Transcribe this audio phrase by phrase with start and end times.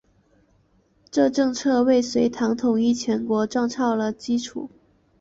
[1.11, 4.71] 这政策为隋唐一统全国创造了基础。